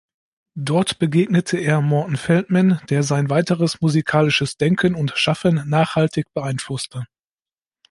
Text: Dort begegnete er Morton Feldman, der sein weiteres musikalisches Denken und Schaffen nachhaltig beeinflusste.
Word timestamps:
Dort 0.57 0.97
begegnete 0.97 1.59
er 1.59 1.79
Morton 1.79 2.15
Feldman, 2.17 2.81
der 2.89 3.03
sein 3.03 3.29
weiteres 3.29 3.81
musikalisches 3.81 4.57
Denken 4.57 4.95
und 4.95 5.11
Schaffen 5.15 5.69
nachhaltig 5.69 6.33
beeinflusste. 6.33 7.05